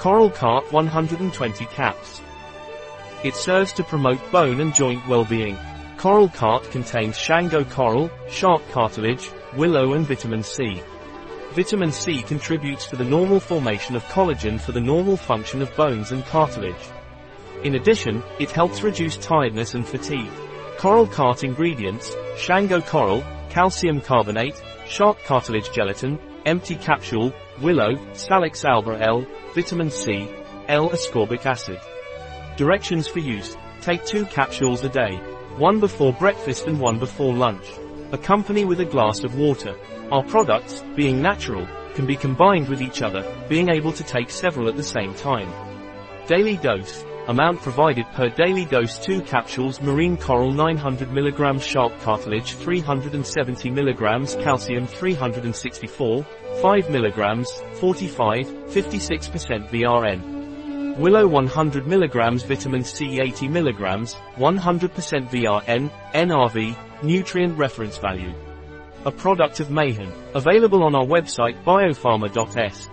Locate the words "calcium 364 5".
54.42-56.84